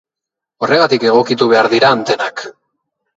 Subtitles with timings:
[0.63, 2.43] Horregatik egokitu behar dira antenak.